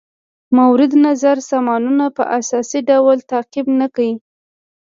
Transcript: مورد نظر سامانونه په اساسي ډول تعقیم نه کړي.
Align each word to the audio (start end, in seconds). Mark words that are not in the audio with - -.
مورد 0.57 0.91
نظر 1.05 1.37
سامانونه 1.49 2.05
په 2.17 2.23
اساسي 2.39 2.79
ډول 2.89 3.17
تعقیم 3.31 3.67
نه 3.81 3.87
کړي. 3.95 4.13